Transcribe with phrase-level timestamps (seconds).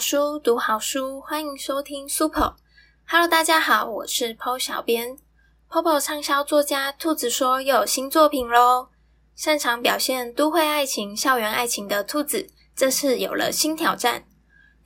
[0.00, 2.54] 书，读好书，欢迎收听 Super。
[3.06, 5.18] Hello，大家好，我是 Po 小编。
[5.68, 8.88] Popo 畅销作家兔子说又有新作品喽！
[9.36, 14.24] 擅长表现都会爱情、校园爱情的兔子，这次有了新挑战。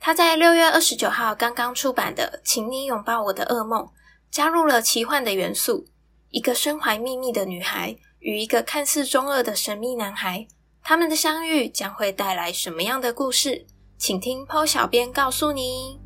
[0.01, 3.83] 他在六月二十九号刚刚出版的《请你拥抱我的噩梦》，
[4.29, 5.85] 加入了奇幻的元素。
[6.29, 10.45] 一个身怀秘密的女孩与一个看似中二的神秘男孩，
[10.83, 13.65] 他们的相遇将会带来什么样的故事？
[13.97, 15.99] 请听 PO 小编告诉你。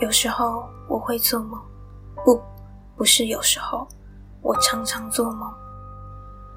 [0.00, 1.58] 有时候我会做梦，
[2.24, 2.42] 不，
[2.96, 3.86] 不是有时候，
[4.42, 5.50] 我常常做梦。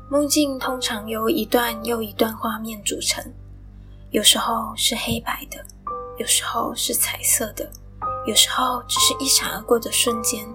[0.09, 3.23] 梦境通常由一段又一段画面组成，
[4.09, 5.64] 有时候是黑白的，
[6.17, 7.70] 有时候是彩色的，
[8.25, 10.45] 有时候只是一闪而过的瞬间。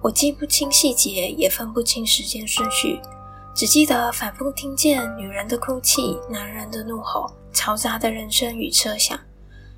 [0.00, 3.00] 我记不清细节，也分不清时间顺序。
[3.58, 9.18] 只记得反复听见女人的哭泣、男人的怒吼、嘈杂的人声与车响，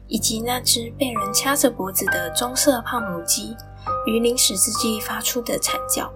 [0.07, 3.57] 以及那只被人掐着脖子的棕色胖母鸡
[4.07, 6.13] 于临死之际发出的惨叫。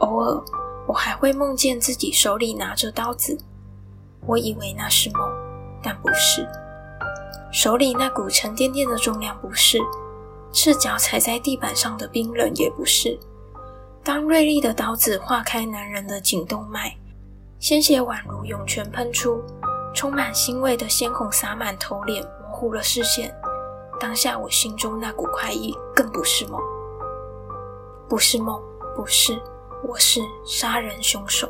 [0.00, 0.44] 偶尔，
[0.86, 3.38] 我还会梦见自己手里拿着刀子，
[4.26, 5.32] 我以为那是梦，
[5.82, 6.46] 但不是。
[7.50, 9.78] 手里那股沉甸甸的重量不是，
[10.52, 13.18] 赤脚踩在地板上的冰冷也不是。
[14.06, 16.96] 当锐利的刀子划开男人的颈动脉，
[17.58, 19.42] 鲜血宛如涌泉喷出，
[19.92, 23.34] 充满腥味的鲜红洒满头脸，模糊了视线。
[23.98, 26.62] 当下我心中那股快意，更不是梦，
[28.08, 28.62] 不是梦，
[28.94, 29.36] 不是，
[29.82, 31.48] 我是杀人凶手。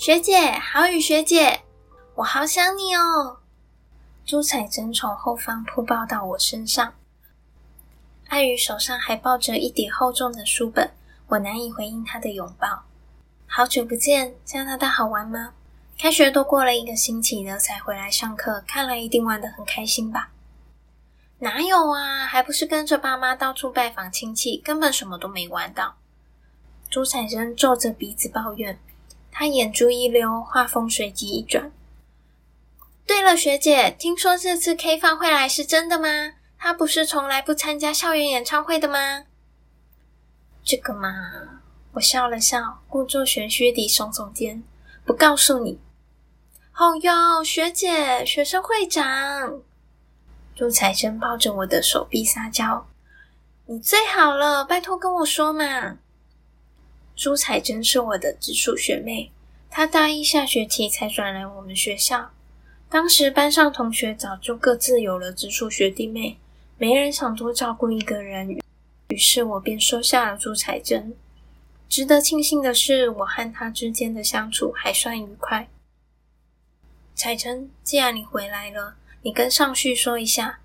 [0.00, 1.60] 学姐，好雨学姐，
[2.14, 3.40] 我好想你哦！
[4.24, 6.94] 朱彩珍从后方扑抱到我身上，
[8.28, 10.90] 爱雨手上还抱着一叠厚重的书本，
[11.26, 12.84] 我难以回应她的拥抱。
[13.46, 15.52] 好久不见，加拿大好玩吗？
[15.98, 20.30] 开学都过了一个星期了，才回来上课，看来一定玩得很开心吧？
[21.40, 25.96] 哪有啊，还不是跟着爸妈到处拜访亲戚，根本什么都没玩到。
[26.88, 28.80] 朱彩珍皱着鼻子抱怨。
[29.30, 31.72] 他眼珠一溜，话锋随即一转。
[33.06, 36.34] 对了，学姐，听说这次 K 放会来是真的吗？
[36.58, 39.24] 他不是从来不参加校园演唱会的吗？
[40.62, 41.08] 这个嘛，
[41.92, 44.62] 我笑了笑，故作玄虚地耸耸肩，
[45.04, 45.80] 不告诉你。
[46.76, 49.60] 哦哟，学姐，学生会长，
[50.54, 52.86] 朱彩珍抱着我的手臂撒娇
[53.66, 55.96] ：“你最好了，拜托跟我说嘛。”
[57.14, 59.30] 朱彩珍是我的直属学妹，
[59.68, 62.30] 她大一下学期才转来我们学校。
[62.88, 66.38] 当时班上同学早就各自有了直属学弟妹，
[66.78, 68.58] 没人想多照顾一个人，
[69.08, 71.14] 于是我便收下了朱彩珍。
[71.88, 75.68] 值得庆幸的是，我和她之间的相处还算愉快。
[77.14, 80.60] 彩珍，既然你回来了，你跟尚旭说一下，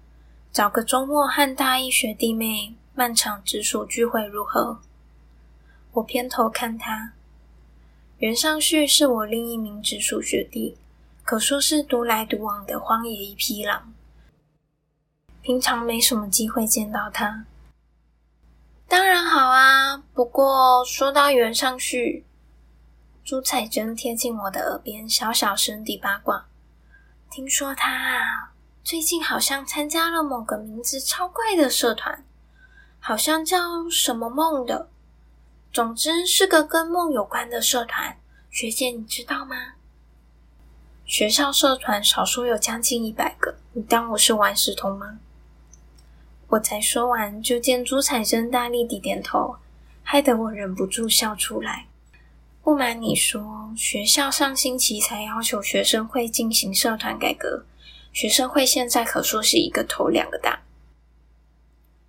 [0.52, 4.80] 找个周末和大一学弟妹漫场直属聚会如何？
[5.96, 7.14] 我偏头看他，
[8.18, 10.78] 袁尚旭是我另一名直属学弟，
[11.24, 13.94] 可说是独来独往的荒野一匹狼，
[15.42, 17.46] 平常没什么机会见到他。
[18.90, 22.26] 当然好啊，不过说到袁尚旭，
[23.24, 26.46] 朱彩珍贴近我的耳边，小小声地八卦：
[27.32, 28.52] 听说他
[28.84, 32.26] 最近好像参加了某个名字超怪的社团，
[33.00, 34.90] 好像叫什么梦的。
[35.76, 38.18] 总之是个跟梦有关的社团，
[38.50, 39.74] 学姐你知道吗？
[41.06, 45.20] 学校社团少说有将近一百个，你当我是玩石童吗？
[46.48, 49.58] 我才说完，就见朱彩珍大力地点头，
[50.02, 51.88] 害得我忍不住笑出来。
[52.64, 57.66] 不瞒你说，学校上星期才要求学生会进行社团改革，
[58.14, 60.62] 学生会现在可说是一个头两个大。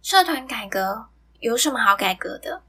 [0.03, 1.07] 社团改革
[1.41, 2.63] 有什么好改革的？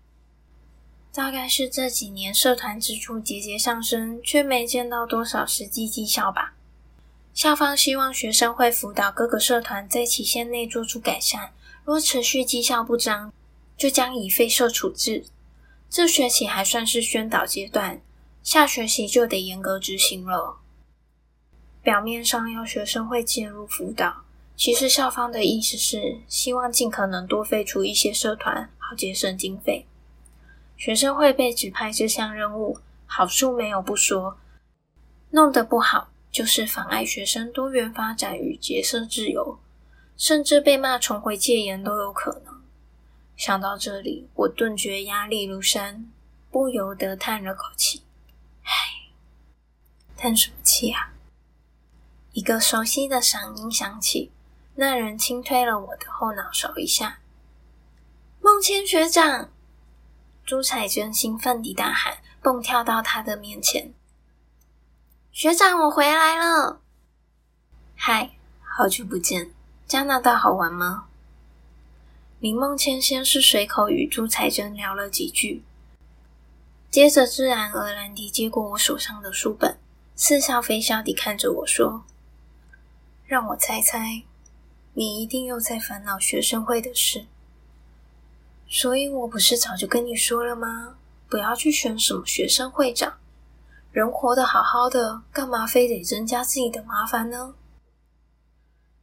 [1.18, 6.54] 大概是这几年社团支出节节上升，却没见到多少实际绩效吧。
[7.34, 11.54] 校方希望学生会辅导各个社团在期限内做出改善，
[11.84, 13.34] 若持续绩效不彰，
[13.76, 15.26] 就将以废社处置。
[15.90, 18.00] 这学期还算是宣导阶段，
[18.44, 20.60] 下学期就得严格执行了。
[21.82, 24.18] 表面上要学生会介入辅导，
[24.56, 29.88] 其实校方的意思是希望尽可能多废除一些社团，好节省经费。
[30.78, 34.38] 学生会被指派这项任务，好处没有不说，
[35.32, 39.60] 弄得不好就是妨碍学生多元发展与结社自由，
[40.16, 42.62] 甚至被骂重回戒严都有可能。
[43.36, 46.10] 想到这里，我顿觉压力如山，
[46.52, 48.04] 不由得叹了口气
[48.64, 48.72] ：“唉，
[50.16, 51.14] 叹什么气啊？”
[52.34, 54.32] 一个熟悉的嗓音响起，
[54.76, 57.20] 那人轻推了我的后脑勺一下
[58.42, 59.50] ：“孟谦学长！”
[60.48, 63.94] 朱彩珍兴奋地大喊，蹦跳到他的面前
[65.34, 66.80] ：“学长，我回来了！
[67.98, 68.30] 嗨，
[68.62, 69.52] 好久不见，
[69.86, 71.10] 加拿大好玩吗？”
[72.40, 75.66] 林梦谦先是随口与朱彩珍聊了几句，
[76.90, 79.78] 接着自然而然地接过我手上的书本，
[80.16, 82.06] 似笑非笑地看着我说
[83.28, 84.24] ：“让我猜猜，
[84.94, 87.26] 你一定又在烦恼学生会的事。
[88.70, 90.98] 所以我不是早就跟你说了吗？
[91.30, 93.18] 不要去选什么学生会长，
[93.92, 97.56] 人活得好好的，干嘛非得增加自己的麻烦呢？”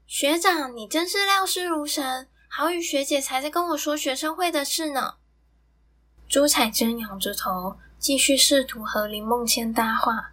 [0.06, 2.28] 学长，你真是料事如神。
[2.49, 5.14] 好雨学姐才在跟我说学生会的事呢。
[6.28, 10.32] 朱彩珍仰着头，继续试图和林梦谦搭话。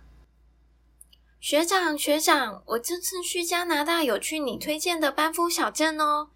[1.39, 6.29] 学长，学长，我这次去加拿大有去你推荐的班夫小镇哦，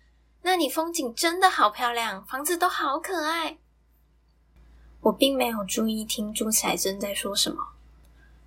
[0.48, 3.58] 那里风景真的好漂亮，房子都好可爱。
[5.02, 7.70] 我并没有注意听朱彩珍在说什么，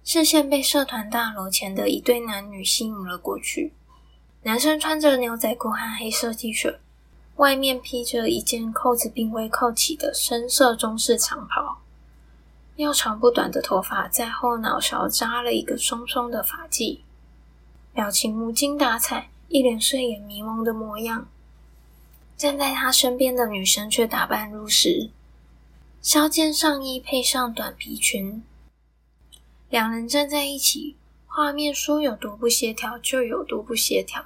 [0.05, 3.73] 视线被社团大楼前的一对男女吸引了过去。
[4.45, 6.79] 男生穿着牛仔裤和黑色 T 恤。
[7.35, 11.79] 外面披着一件扣子并未扣起的深色中式长袍，
[12.77, 17.01] 要长不短的头发在后脑勺扎了一个松松的发髻，
[17.93, 21.27] 表情无精打采，一脸睡眼迷蒙的模样。
[22.39, 25.11] 站在他身边的女生却打扮入时，
[26.01, 28.45] 削肩上衣配上短皮裙，
[29.69, 30.95] 两人站在一起，
[31.27, 34.25] 画面说有多不协调就有多不协调。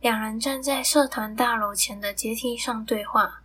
[0.00, 3.42] 两人站在社团大楼前的阶梯上对话，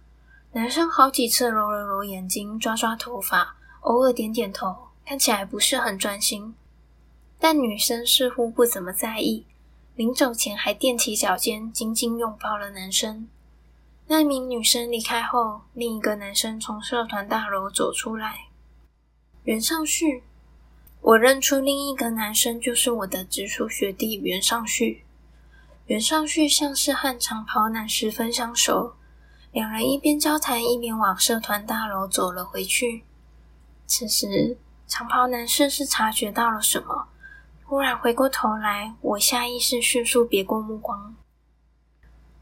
[0.54, 4.74] 男生好几次揉了揉眼睛，抓抓头发，偶尔点点头，
[5.06, 6.56] 看起来不是很专心。
[7.38, 9.46] 但女生似乎不怎么在意，
[9.96, 13.28] 临走前还踮起脚尖，紧紧拥抱了男生。
[14.10, 18.48] 那名女生离开后，另一个男生从社团大楼走出来。
[19.44, 20.24] 袁尚旭，
[21.02, 25.04] 我认出另一个男生就是我的直属学弟袁尚旭。
[25.88, 28.94] 袁尚旭像是和长袍男十分相熟，
[29.52, 33.04] 两人一边交谈一边往社团大楼走了回去。
[33.86, 34.58] 此时，
[34.88, 37.10] 长袍男甚是察觉到了什么，
[37.66, 41.14] 忽然回过头来，我下意识迅速别过目光。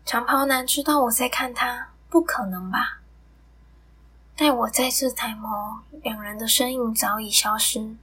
[0.06, 3.00] 长袍男知道我在看他，不可能吧？
[4.36, 7.96] 待我再次抬眸，两人的身影早已消失。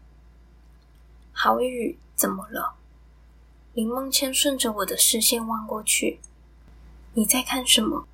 [1.33, 2.75] 郝宇，怎么了？
[3.73, 6.19] 林梦谦顺着我的视线望过去，
[7.13, 8.09] 你在看什么？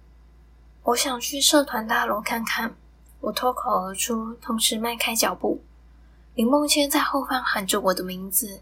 [0.83, 2.75] 我想去社团大楼看看。
[3.21, 5.63] 我脱口而出，同时迈开脚步。
[6.35, 8.61] 林梦谦在后方喊着我的名字，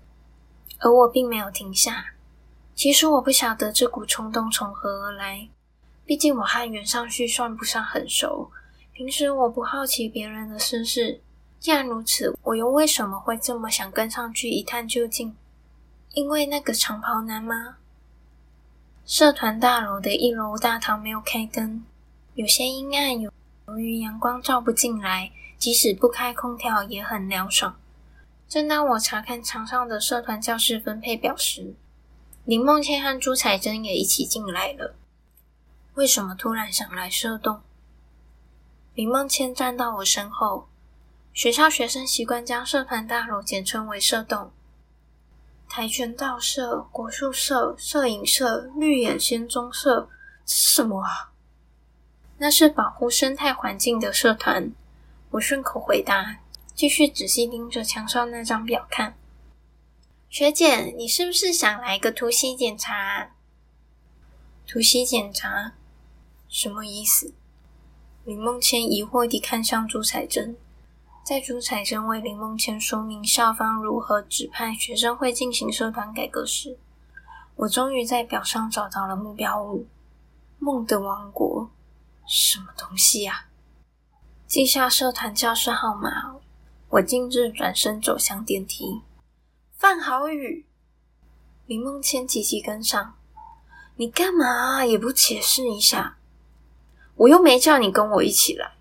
[0.79, 2.13] 而我并没有停下。
[2.77, 5.49] 其实我不晓得这股冲动从何而来，
[6.05, 8.51] 毕竟我和袁尚旭算不上很熟。
[8.93, 11.19] 平时我不好奇别人的私事，
[11.59, 15.35] 既然如此，我又为什么会这么想跟上去一探究竟？
[16.13, 17.79] 因为那个长袍男吗？
[19.07, 21.83] 社团大楼的一楼大堂没有开灯，
[22.35, 23.19] 有些阴暗。
[23.19, 23.33] 由
[23.69, 27.75] 由于阳光照不进来，即使不开空调也很凉爽。
[28.47, 31.75] 正当我查看墙上的社团教室分配表时，
[32.47, 34.95] 林梦倩和朱彩珍也一起进来了。
[35.95, 37.61] 为什么突然想来社动？
[38.95, 40.69] 林梦倩站到我身后。
[41.35, 44.53] 学校学生习惯将社团大楼简称为社动。
[45.69, 50.09] 跆拳道社、国术社、摄影社、绿野仙踪社，
[50.47, 51.33] 什么啊？
[52.39, 54.71] 那是保护生态环境的社团。
[55.31, 56.37] 我顺口回答，
[56.77, 59.17] 继续仔细盯着墙上那张表看。
[60.29, 63.31] 学姐，你是不是想来个突袭检查？
[64.67, 65.73] 突袭检查
[66.49, 67.33] 什么意思？
[68.25, 70.57] 林梦谦疑惑地看向朱彩珍。
[71.25, 76.77] 在朱彩珍为林梦谦说明校方如何指派学生会进行社团改革时，
[77.55, 79.87] 我终于在表上找到了目标物——
[80.59, 81.71] 梦的王国。
[82.27, 83.47] 什么东西呀？
[84.47, 86.37] 记下社团教室号码，
[86.91, 89.03] 我径自转身走向电梯。
[89.77, 90.65] 范好宇，
[91.67, 93.15] 林梦谦急急跟上。
[93.97, 94.87] 你干嘛？
[94.87, 96.17] 也不解释一下？
[97.15, 98.73] 我又没叫你跟我一起来。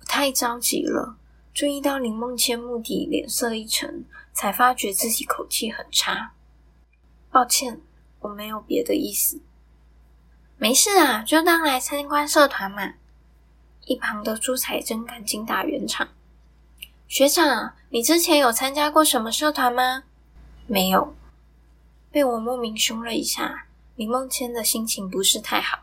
[0.00, 1.16] 我太着急了。
[1.52, 6.32] 注意到林梦谦目的，脸色一沉，才发觉自己口气很差。
[7.30, 7.80] 抱歉，
[8.18, 9.40] 我没有别的意思。
[10.56, 12.94] 没事啊，就当来参观社团嘛。
[13.86, 16.08] 一旁的朱彩珍赶紧打圆场。
[17.06, 20.04] 学长，你之前有参加过什么社团吗？
[20.66, 21.14] 没有。
[22.10, 25.80] 被我莫名凶了一下，林梦谦的心情不是太好。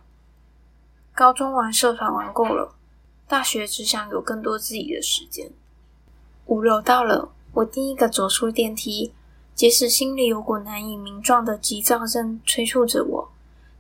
[1.13, 2.75] 高中玩社团玩够了，
[3.27, 5.51] 大学只想有更多自己的时间。
[6.47, 9.13] 五楼到了，我第一个走出电梯，
[9.53, 13.31] 即使心里有股难以名状的急躁症催促着我，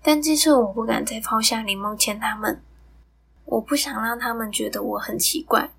[0.01, 2.61] 但这次我不敢再抛下林梦谦他们。
[3.45, 5.71] 我不想让他们觉得我很奇怪，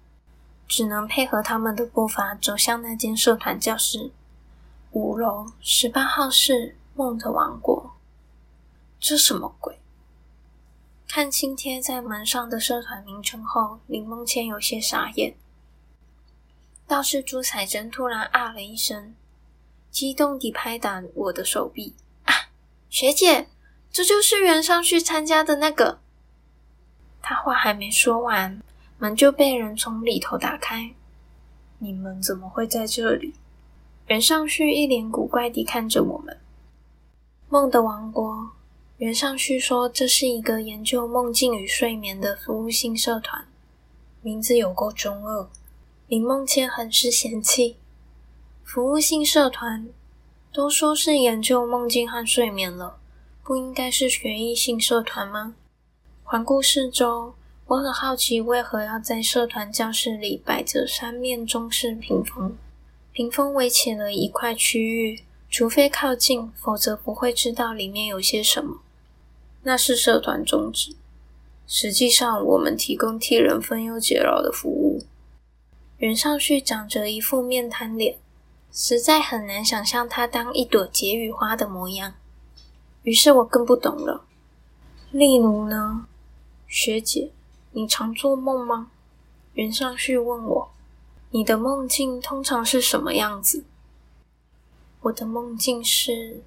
[0.72, 4.10] 只能配合他们的步伐走向那间社团教室。
[4.92, 7.94] 五楼十八号室，梦的王国。
[8.98, 9.78] 这什么鬼？
[11.06, 15.34] 看清贴在门上的社团名称后，林梦谦有些傻眼。
[16.86, 19.14] 倒是朱彩珍突然啊了一声，
[19.90, 22.48] 激动地拍打我的手臂：“啊，
[22.88, 23.48] 学姐，
[23.92, 25.98] 这就是原上去参加的那个。”
[27.20, 28.62] 他话还没说完，
[29.02, 30.94] 门就被人从里头打开。
[31.80, 33.34] “你们怎么会在这里？”
[34.06, 36.38] 袁尚旭一脸古怪地看着我们。
[37.48, 38.52] 梦的王国，
[38.98, 43.44] 袁尚旭说：“这是一个研究梦境与睡眠的服务性社团，
[44.20, 45.48] 名字有够中二。”
[46.06, 47.78] 林梦谦很是嫌弃。
[48.62, 49.88] 服务性社团
[50.52, 53.00] 都说是研究梦境和睡眠了，
[53.42, 55.56] 不应该是学艺性社团吗？
[56.22, 57.34] 环顾四周，
[57.72, 62.54] 我很好奇为何要在社团教室里摆着三面中式屏风。
[63.12, 68.82] 屏风围起了一块区域，除非靠近，否则不会知道里面有些什么。
[69.62, 70.94] 那是社团宗旨。
[71.66, 75.02] 实际上，我们提供替人分忧解劳的服务。
[75.96, 78.18] 袁尚旭长着一副面瘫脸，
[78.70, 82.12] 实在很难想象他当一朵解语花的模样。
[83.02, 84.26] 于是我更不懂了。
[85.10, 86.06] 例如呢，
[86.68, 87.30] 学姐，
[87.72, 88.90] 你常做梦吗？
[89.54, 90.70] 袁尚旭问我。
[91.30, 93.64] 你的梦境通常是什么样子？
[95.00, 96.42] 我的梦境是……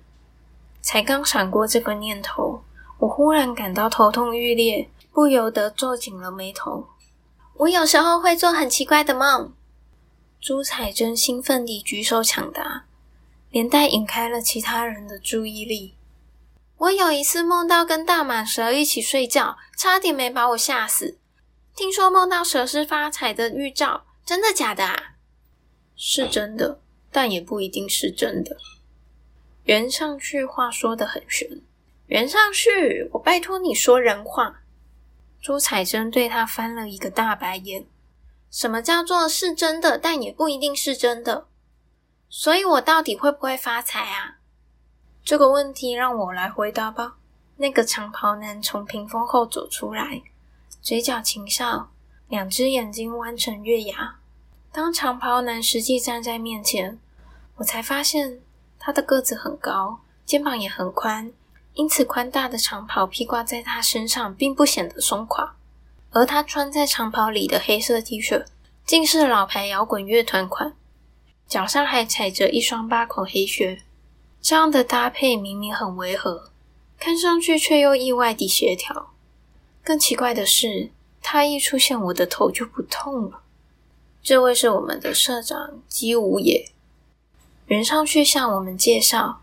[0.82, 2.62] 才刚闪过这个念头，
[3.00, 6.86] 我忽然感到头痛欲裂，不由得皱紧了眉头。
[7.56, 9.52] 我有时候会做很奇怪的梦。
[10.40, 12.86] 朱彩珍兴奋地举手抢答，
[13.50, 15.95] 连带引开了其他人的注意力。
[16.78, 21.18] 我有一次梦到跟大蟒蛇一起睡觉，差点没把我吓死。
[21.76, 24.06] 听说梦到蛇是发财的预兆。
[24.26, 25.16] 真的假的啊？
[25.96, 28.58] 是真的，但也不一定是真的。
[29.66, 31.62] 袁上旭话说的很玄。
[32.08, 34.64] 袁上旭，我拜托你说人话。
[35.42, 37.86] 朱彩珍对他翻了一个大白眼。
[38.50, 41.48] 什么叫做是真的，但也不一定是真的？
[42.30, 44.40] 所以我到底会不会发财啊？
[45.26, 47.16] 这个问题让我来回答吧。
[47.58, 50.22] 那个长袍男从屏风后走出来，
[50.84, 51.90] 嘴角轻笑。
[52.28, 54.18] 两只眼睛弯成月牙。
[54.72, 57.00] 当长袍男实际站在面前，
[57.56, 58.40] 我才发现
[58.80, 61.32] 他的个子很高，肩膀也很宽，
[61.74, 65.56] 因此宽大的长袍披挂在他身上，并不显得松垮。
[66.12, 68.46] 而他穿在长袍里的黑色 T 恤，
[68.86, 70.74] 竟是老牌摇滚乐团款，
[71.48, 73.82] 脚上还踩着一双八孔黑靴。
[74.48, 76.52] 这样的搭配明明很违和，
[77.00, 79.12] 看上去却又意外地协调。
[79.84, 80.92] 更奇怪的是。
[81.20, 83.42] 他一出现，我的头就不痛了。
[84.22, 86.70] 这位是我们的社长姬无野。
[87.66, 89.42] 袁尚旭向我们介绍，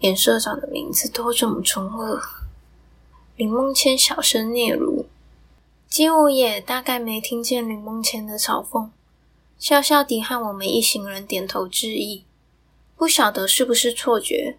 [0.00, 2.20] 连社长的名字都这么中二。
[3.36, 5.06] 林梦谦小声嗫嚅，
[5.88, 8.90] 姬无野大概没听见林梦谦的嘲讽，
[9.58, 12.24] 笑笑地和我们一行人点头致意。
[12.98, 14.58] 不晓得是不是错觉，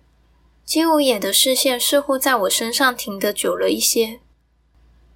[0.64, 4.22] 姬无野的视线似乎在我身上停得久了一些。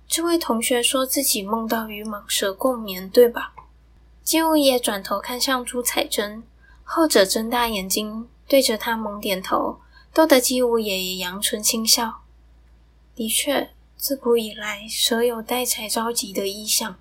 [0.05, 3.53] 这位同学说自己梦到与蟒蛇共眠，对吧？
[4.23, 6.43] 金无野转头看向朱彩珍，
[6.83, 9.79] 后者睁大眼睛对着他猛点头，
[10.13, 12.23] 逗得姬无野也扬唇轻笑。
[13.15, 16.99] 的确，自古以来，蛇有带财招吉的意象。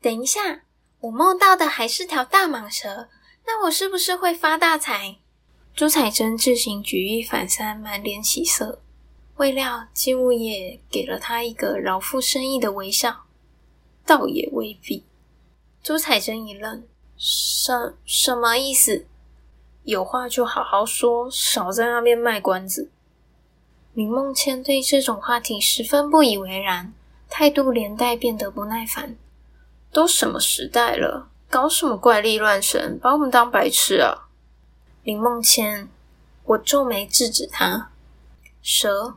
[0.00, 0.62] 等一下，
[1.00, 3.08] 我梦到的还是条大蟒蛇，
[3.44, 5.16] 那我是不是会发大财？
[5.76, 8.78] 朱彩珍自行举一反三，满脸喜色。
[9.38, 13.24] 未料金无野给了他一个饶富深意的微笑，
[14.06, 15.02] 倒也未必。
[15.82, 16.84] 朱彩珍一愣
[17.18, 19.04] ：“什什么意思？
[19.82, 22.92] 有话就好好说，少在那边卖关子。”
[23.94, 26.92] 林梦谦对这种话题十分不以为然，
[27.28, 29.16] 态度连带变得不耐烦
[29.90, 34.23] ：“都什么时代了，搞什么怪力乱神，把我们当白痴啊！
[35.04, 35.86] 林梦谦，
[36.44, 37.90] 我皱眉制止他。
[38.62, 39.16] 蛇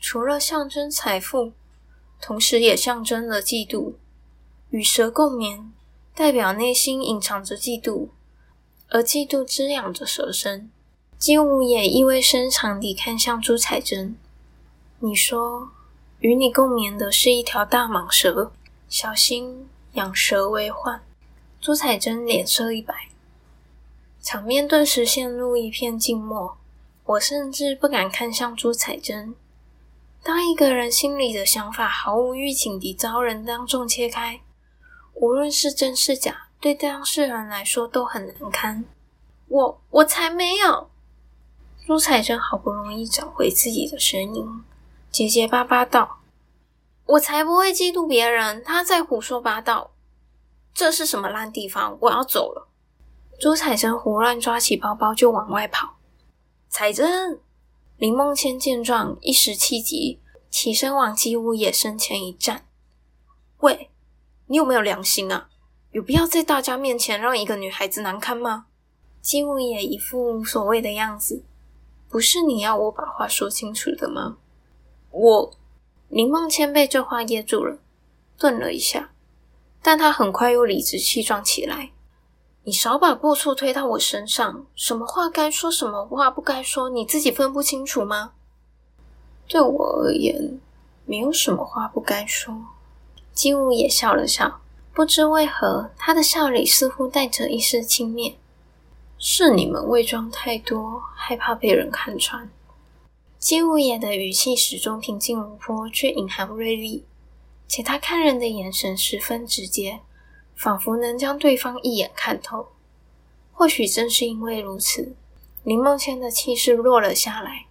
[0.00, 1.52] 除了象征财富，
[2.20, 3.92] 同时也象征了嫉妒。
[4.70, 5.72] 与蛇共眠，
[6.12, 8.08] 代表内心隐藏着嫉妒，
[8.88, 10.68] 而嫉妒滋养着蛇身。
[11.16, 14.16] 金无也意味深长地看向朱彩珍
[14.98, 15.70] ：“你说，
[16.18, 18.50] 与你共眠的是一条大蟒蛇，
[18.88, 21.00] 小心养蛇为患。”
[21.62, 22.92] 朱彩珍脸色一白，
[24.26, 26.58] 场面顿时陷入一片静默。
[27.04, 29.36] 我甚至不敢看向朱彩珍。
[30.20, 34.40] 当一个人心里的想法毫无预警地遭人当众切开，
[35.14, 38.84] 无论是真是假，对当事人来说都很难堪。
[39.46, 40.90] 我我才没有！
[41.86, 44.64] 朱彩珍好不容易找回自己的声音，
[45.12, 46.22] 结结巴巴道
[47.06, 49.92] ：“我才不会嫉妒别人，他在胡说八道。
[50.74, 51.96] 这是什么烂地方？
[52.00, 52.66] 我要走了！”
[53.38, 55.96] 朱彩珍胡乱抓起包包就往外跑。
[56.68, 57.38] 彩珍，
[57.98, 62.66] 林梦谦见状一时气急，起身往姬无野身前一站
[63.60, 63.90] ：“喂，
[64.46, 65.48] 你有没有良心啊？
[65.92, 68.66] 有必要在大家面前让一个女孩子难堪吗？”
[69.20, 71.44] 姬无野一副无所谓的样子。
[72.08, 74.38] 不是你要我把话说清楚的吗？
[75.10, 75.52] 我
[76.08, 77.78] 林梦谦被这话噎住了，
[78.38, 79.10] 顿了一下，
[79.82, 81.90] 但他很快又理直气壮起来。
[82.68, 88.32] 你少把过错推到我身上，什么话该说，什么话不该说，你自己分不清楚吗？
[89.46, 90.58] 对我而言，
[91.04, 92.52] 没有什么话不该说。
[93.32, 98.34] 金武也笑了笑，不知为何，他的笑里似乎带着一丝轻蔑。
[99.16, 102.50] 是你们伪装太多，害怕被人看穿。
[103.38, 107.04] 金无野的语气始终平静无波，却隐含锐利，
[107.68, 110.00] 且他看人的眼神十分直接，
[110.56, 112.72] 仿佛能将对方一眼看透。
[113.52, 115.14] 或许正是因为如此，
[115.62, 117.66] 林梦谦的气势落了下来。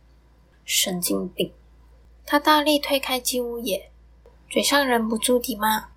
[0.63, 1.53] 神经病！
[2.25, 3.91] 他大力推开金无野，
[4.49, 5.89] 嘴上忍不住地骂。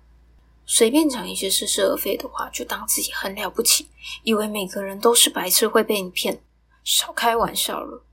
[0.65, 3.87] 随便讲一些似是而非的话，就当自己很了不起，
[4.21, 6.39] 以为每个人都是白痴会被你骗，
[6.83, 8.03] 少开玩笑了，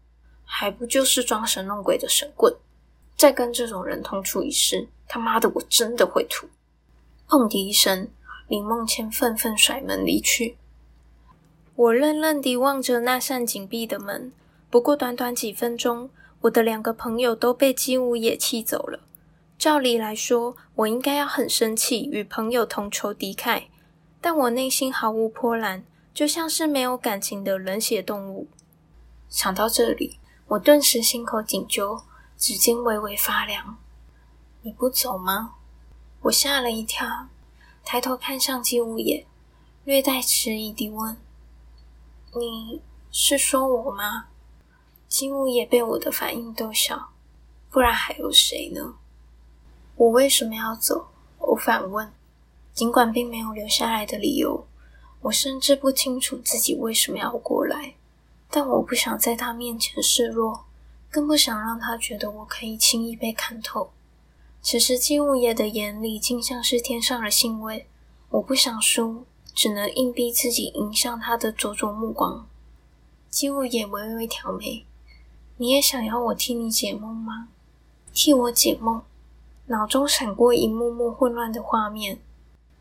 [0.47, 2.57] 还不就是装神弄鬼的神棍？
[3.15, 6.49] 再跟这种人同处一室，他妈的，我真的会吐！
[7.29, 8.09] 砰的一声，
[8.49, 10.57] 林梦谦愤愤甩门离去。
[11.75, 14.33] 我愣愣地望着那扇紧闭的门。
[14.71, 16.11] 不过短短几分钟，
[16.43, 19.01] 我的两个朋友都被金武野气走了。
[19.59, 23.65] 照理来说，我应该要很生气，与朋友同仇敌忾，
[24.21, 28.49] 但我内心毫无波澜，就像是没有感情的冷血动物。
[29.29, 32.03] 想到这里，我顿时心口紧揪，
[32.37, 33.79] 指尖微微发凉。
[34.63, 35.55] 你不走吗？
[36.23, 37.29] 我吓了一跳，
[37.89, 39.25] 抬头看向季无野，
[39.85, 41.17] 略带迟疑地问
[42.35, 44.27] ：“你是说我吗？”
[45.07, 47.11] 季无野被我的反应逗笑，
[47.71, 48.97] 不然还有谁呢？
[49.95, 51.11] 我为什么要走？
[51.39, 52.13] 我反问。
[52.75, 54.67] 尽管并没有留下来的理由，
[55.21, 57.95] 我甚至不清楚自己为什么要过来。
[58.51, 60.65] 但我不想在他面前示弱，
[61.09, 63.93] 更不想让他觉得我可以轻易被看透。
[64.69, 67.87] 此时姬无野的眼里竟像是天上了腥味。
[68.31, 69.25] 我不想输，
[69.55, 72.49] 只能硬逼自己迎向他的灼灼目光。
[73.31, 74.85] 姬无野微微挑眉
[75.59, 77.47] ：“你也想要我替你解梦吗？
[78.13, 79.01] 替我解梦？”
[79.67, 82.19] 脑中闪过一幕幕混乱的画面，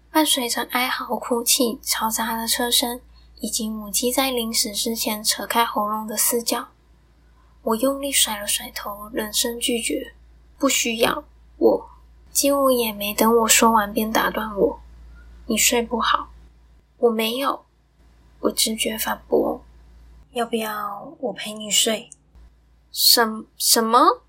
[0.09, 2.99] 伴随着哀嚎、哭泣、嘈杂的车声，
[3.41, 6.69] 以及母鸡在临死之前扯开喉咙的嘶叫。
[7.61, 10.15] 我用力甩了甩头，冷声拒绝
[10.57, 11.25] ：“不需要。”
[12.35, 14.81] 金武也没等我说完，便打断我
[15.47, 16.33] ：“你睡不好？”
[16.99, 17.63] 我没有。
[18.41, 19.63] 我直觉反驳
[20.35, 22.09] ：“要不要我陪你睡？”
[22.91, 24.21] 什什么？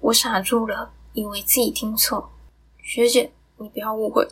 [0.00, 0.92] 我傻住了。
[1.12, 2.32] 以为自己听错，
[2.82, 4.26] 学姐，你不要误会。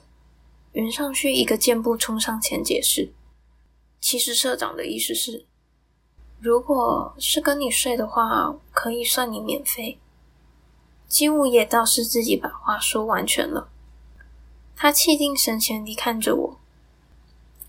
[0.73, 3.13] 袁尚旭一个箭步冲上前解释
[4.01, 5.47] ：“其实社长的意思是，
[6.41, 10.01] 如果是跟你睡的话，可以算你免费。”
[11.11, 13.69] 金武也倒是自己把话说完全了。
[14.77, 16.61] 他气定神闲地看着我，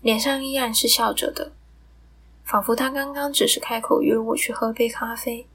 [0.00, 1.50] 脸上依然是笑着的，
[2.44, 5.48] 仿佛他刚刚只是开口约我去喝杯咖啡。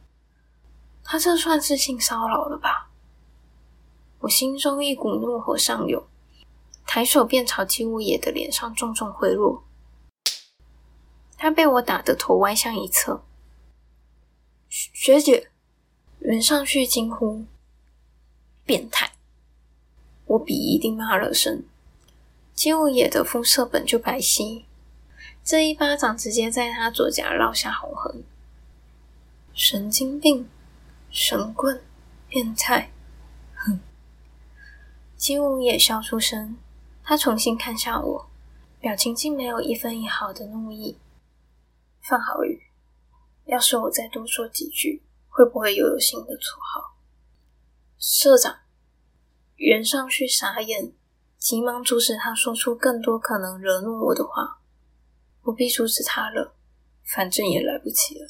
[1.02, 2.89] 他这算是性骚扰了吧？
[4.19, 6.04] 我心中一股怒火上涌，
[6.86, 9.63] 抬手便朝金无野的脸上重重挥落。
[11.38, 13.23] 他被我打得头歪向一侧。
[14.67, 15.50] 学姐，
[16.19, 17.45] 袁尚旭惊呼
[18.67, 19.13] ：“变态！”
[20.27, 21.63] 我比一定骂了声。
[22.53, 24.63] 姬无野的肤色本就白皙，
[25.43, 28.23] 这一巴掌直接在他左颊烙下红痕。
[29.53, 30.49] 神经病，
[31.10, 31.82] 神棍，
[32.27, 32.91] 变态，
[33.56, 33.80] 哼！
[35.15, 36.58] 姬无野笑出声，
[37.03, 38.30] 他重新看向我，
[38.80, 40.97] 表情竟没有一分一毫的怒意。
[42.01, 42.63] 范好宇，
[43.45, 46.97] 要是我再多说几句，会不会又有新的绰号？
[48.00, 48.60] 社长，
[49.56, 50.94] 袁尚旭傻眼。
[51.40, 54.60] 急忙阻止他说出更多可能惹怒我的话，
[55.42, 56.56] 不必阻止他了，
[57.04, 58.30] 反正也来不及了。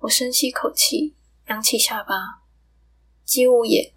[0.00, 1.14] 我深吸口气，
[1.48, 2.42] 扬起下巴。
[3.24, 3.92] 姬无野，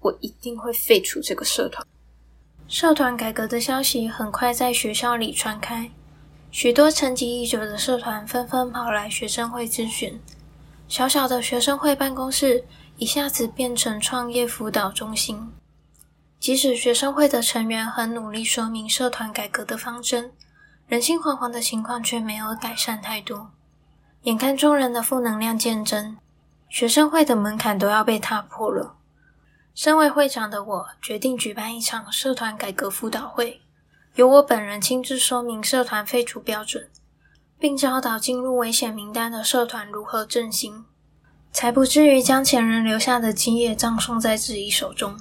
[0.00, 1.86] 我一定会废除这个社团。
[2.66, 5.90] 社团改革的消息很快在学校里传开，
[6.50, 10.20] 许多沉寂已久的社团纷纷跑来学生会咨询。
[10.86, 12.64] 小小的学生会办公室
[13.00, 15.52] 一下子变成创业辅导中心。
[16.40, 20.32] 即使学生会的成员很努力说明社团改革的方针，
[20.88, 23.52] 人心惶惶的情况却没有改善太多。
[24.22, 26.16] 眼看众人的负能量渐增，
[26.68, 28.96] 学生会的门槛都要被踏破了。
[29.76, 33.60] 身为会长的我，决定举办一场社团改革辅导会，
[34.16, 36.88] 由我本人亲自说明社团废除标准，
[37.60, 40.84] 并教导进入危险名单的社团如何振兴，
[41.58, 45.18] 才不至于将前人留下的基业葬送在自己手中。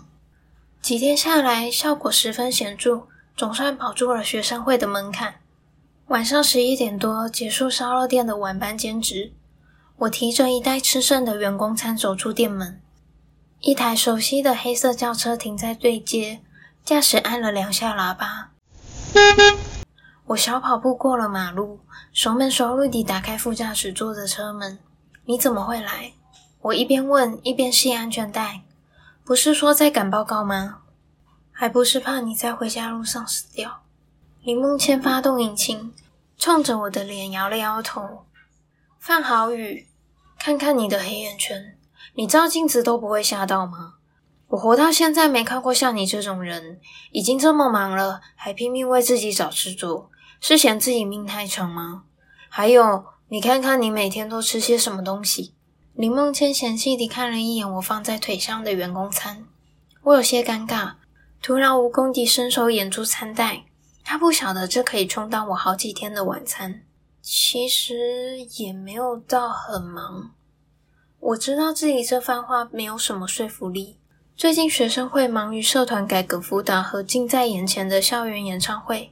[0.83, 5.39] 几天下来，效果十分显著，总算保住了学生会的门槛。
[6.09, 9.33] 晚上十一点多结束烧肉店的晚班兼职，
[9.95, 12.79] 我提着一袋吃剩的员工餐走出店门。
[13.61, 16.41] 一台熟悉的黑色轿车停在对街，
[16.85, 18.51] 驾驶按了两下喇叭。
[20.27, 21.79] 我小跑步过了马路，
[22.13, 24.77] 熟门熟路地打开副驾驶座的车门。
[25.25, 26.11] 你怎么会来？
[26.67, 28.61] 我一边问一边系安全带。
[29.23, 30.79] 不是说在赶报告吗？
[31.51, 33.83] 还不是怕你在回家路上死掉。
[34.43, 35.93] 林梦谦发动引擎，
[36.37, 38.25] 冲着我的脸摇了摇头。
[38.99, 39.87] 范好宇，
[40.39, 41.77] 看看你的黑眼圈，
[42.15, 43.95] 你照镜子都不会吓到吗？
[44.47, 46.79] 我活到现在没看过像你这种人，
[47.11, 50.09] 已经这么忙了，还拼命为自己找事做，
[50.41, 52.03] 是嫌自己命太长吗？
[52.49, 55.53] 还有，你看看你每天都吃些什么东西？
[55.97, 59.47] 林梦谦嫌弃地看了一眼我放在腿上的员工餐，
[60.03, 60.91] 我有些尴尬，
[61.41, 63.63] 徒劳无功地伸手掩住餐袋。
[64.03, 66.83] 他不晓得这可以充当我好几天的晚餐。
[67.23, 70.33] 其实也没有到很忙。
[71.19, 73.97] 我知道自己这番话没有什么说服力。
[74.35, 79.11] 最近学生会忙于社团改革辅导和近在眼前的校园演唱会，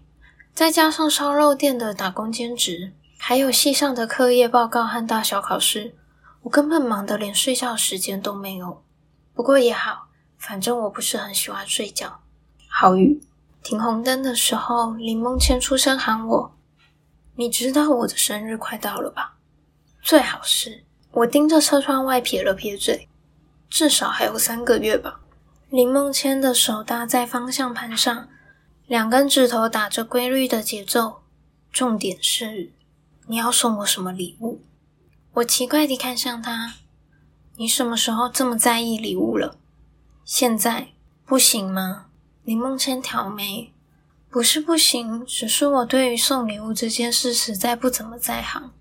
[0.53, 5.95] 再加上烧肉店的打工兼职，还有系上的课业报告和大小考试。
[6.45, 8.83] 我根本忙得连睡觉时间都没有，
[9.33, 12.21] 不过也好，反正我不是很喜欢睡觉。
[12.67, 13.19] 好雨，
[13.63, 16.55] 停红灯的时候，林梦谦出声喊我
[17.33, 19.37] ：“你知道我的生日快到了吧？”
[20.03, 23.09] 最好是，我盯着车窗外撇了撇嘴，
[23.67, 25.21] 至少还有三个月吧。
[25.69, 28.29] 林梦谦的手搭在方向盘上，
[28.85, 31.23] 两根指头打着规律的节奏。
[31.71, 32.71] 重点是，
[33.25, 34.61] 你要送我什么礼物？
[35.35, 36.75] 我奇怪地看向他，
[37.57, 39.57] 你什么时候这么在意礼物了？
[40.23, 40.93] 现在
[41.25, 42.05] 不行吗？
[42.45, 43.73] 林梦谦挑眉，
[44.29, 48.71] 不是不行，只是我对于送礼物这件事实在不怎么在行。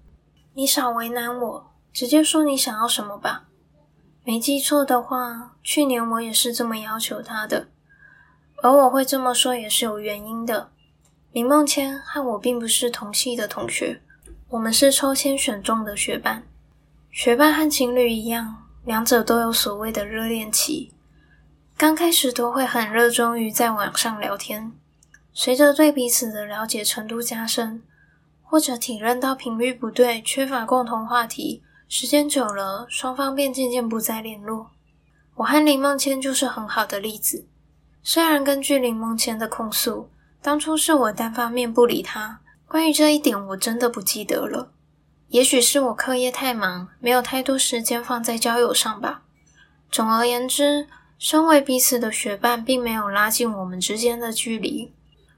[0.53, 3.49] 你少为难我，直接说你想要什么吧。
[4.23, 7.67] 没记错的话，去年我也是这么要求他的，
[8.63, 10.71] 而我会这么说也是有原因的。
[11.33, 14.04] 林梦谦和我并不是同系的同学。
[14.55, 16.45] 我们是抽签选中的学伴，
[17.11, 20.93] 学伴和情侣一样，两者都有所谓的热恋期。
[21.77, 24.71] 刚开始都会很热衷于在网上聊天，
[25.33, 27.83] 随着对彼此的了解程度加深，
[28.45, 34.71] 或者体认到频率不对，缺乏共同话题，时间久了，双方便渐渐不再联络。
[35.35, 37.45] 我和林梦谦就是很好的例子。
[38.05, 40.09] 虽然根据林梦谦的控诉，
[40.41, 42.39] 当初是我单方面不理他。
[42.75, 44.73] 关于这一点，我真的不记得了。
[45.29, 49.23] 也许是我课业太忙，没有太多时间放在交友上吧。
[49.93, 54.93] 总而言之，身为彼此的学伴，并没有拉近我们之间的距离。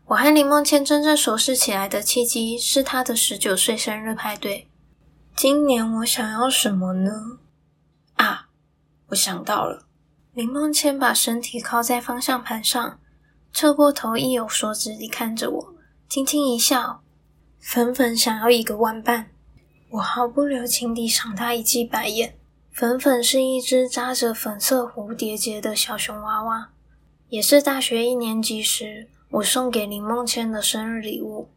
[0.06, 4.66] 我和林梦谦真正熟识起来的契机，是她的十九岁生日派对。
[5.36, 7.10] 今年我想要什么呢？
[8.14, 8.48] 啊，
[9.08, 9.82] 我想到了。
[10.32, 12.98] 林梦谦把身体靠在方向盘上，
[13.52, 15.74] 侧过头，意有所指地看着我，
[16.08, 17.02] 轻轻一笑。
[17.68, 19.26] 粉粉想要一个玩伴，
[19.90, 22.36] 我毫不留情地赏他一记白眼。
[22.70, 26.68] 粉粉是一只扎着粉色蝴蝶结的小熊娃娃，
[27.28, 31.50] 也是大学一年级时我送给林梦谦的生日礼物。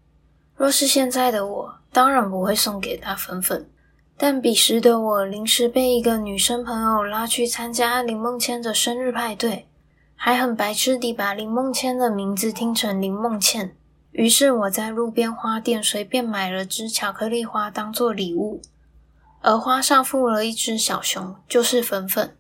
[0.56, 3.70] 若是现在的我，当然不会送给她粉粉。
[4.18, 9.68] 但彼时的我，临时被一个女生朋友拉去参加林梦谦的生日派对，
[10.16, 13.76] 还很白痴地把林梦谦的名字听成林梦倩。
[14.12, 18.62] 于是我在路边花店随便买了只巧克力花当做礼物，
[19.42, 22.36] 而花上附了一只小熊，就是粉粉。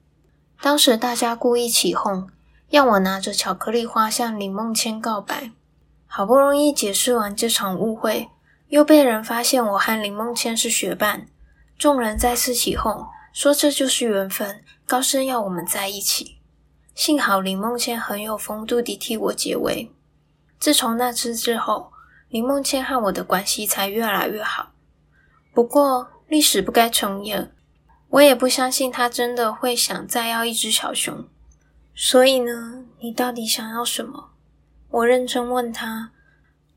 [0.61, 2.27] 当时大家故意起哄，
[2.69, 5.51] 要我拿着巧克力花向林梦谦告白。
[6.05, 8.29] 好不容易解释完这场误会，
[8.69, 11.27] 又被人发现我和林梦谦是学伴。
[11.77, 16.39] 众人再次起哄，说这就是缘分，高声要我们在一起。
[16.95, 19.91] 幸好林梦谦很有风度地替我解围。
[20.59, 21.91] 自从那次之后，
[22.27, 24.73] 林梦谦和我的关系才越来越好。
[25.53, 27.55] 不过历史不该重演，
[28.09, 31.27] 我也不相信他真的会想再要一只小熊。
[31.95, 34.31] 所以呢，你到底想要什么？
[34.89, 36.11] 我认真问他。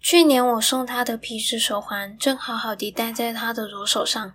[0.00, 4.32] 去年我送他的皮质手环，正好好地戴在他的左手上。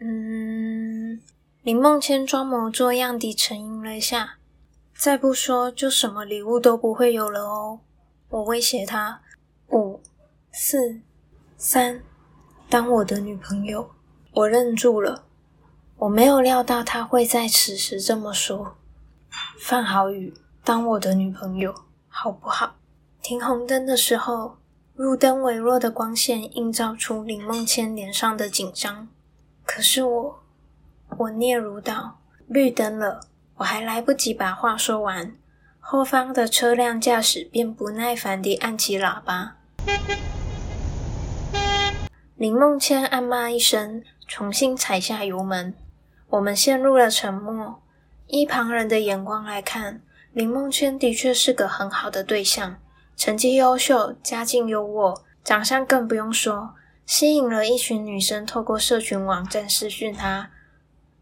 [0.00, 1.20] 嗯，
[1.62, 4.38] 林梦谦装模作样地沉吟了一下，
[4.96, 7.80] 再不说就什么礼物都不会有了哦。
[8.30, 9.22] 我威胁他：
[9.70, 10.00] 五、
[10.52, 11.00] 四、
[11.56, 12.02] 三，
[12.68, 13.90] 当我的女朋友。
[14.34, 15.24] 我愣住了，
[15.96, 18.76] 我没有料到他会在此时这么说。
[19.58, 21.74] 范好宇，当我的女朋友，
[22.08, 22.76] 好不好？
[23.22, 24.58] 停红灯的时候，
[24.94, 29.08] 路灯微弱的光线映照出林梦谦脸上的紧张。
[29.64, 30.42] 可是我，
[31.16, 33.22] 我嗫嚅道：“绿灯了。”
[33.58, 35.36] 我还来不及把话说完，
[35.90, 39.56] 后方的车辆驾驶便不耐烦地按起喇叭。
[42.36, 45.72] 林梦谦暗骂一声，重新踩下油门。
[46.28, 47.80] 我们陷入了沉默。
[48.26, 52.76] 依旁人的眼光来看，林梦谦的确是个很好的对象，
[53.16, 56.74] 成绩优秀，家境优渥，长相更不用说。
[57.06, 60.50] 吸引了一群女生透过社群网站私讯他。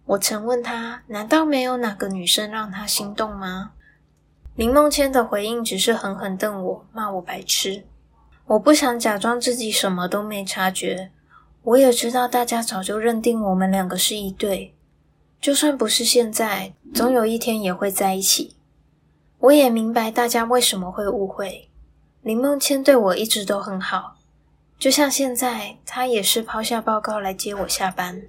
[0.06, 3.70] 我曾问他：“难道没有哪个女生让他心动吗？”
[4.56, 7.84] 林梦谦的回应只是狠狠瞪我，骂我白痴。
[8.46, 11.10] 我不想假装自己什么都没察觉。
[11.62, 14.74] 我也知道大家早就认定我们两个是一对，
[15.42, 18.56] 就算不是现在，总有一天也会在一起。
[19.40, 21.68] 我也明白大家为什么会误会。
[22.22, 24.16] 林梦谦对我一直都很好。
[24.78, 28.22] 就像现在，他也是抛下报告来接我下班。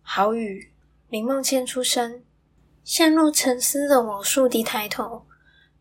[0.00, 0.72] 好雨，
[1.10, 2.22] 林梦谦出声。
[2.82, 5.24] 陷入沉思的我倏地抬头，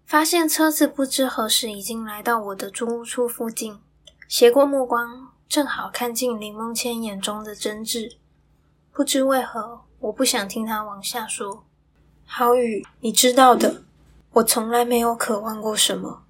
[0.09, 3.79] 发现车子不知何时已经来到我的租屋处附近。
[4.27, 8.13] 斜过目光，正好看进林梦谦眼中的真挚。
[8.91, 11.63] 不知为何，我不想听他往下说。
[12.25, 13.83] 好雨，你知道的，
[14.31, 16.23] 我从来没有渴望过什么，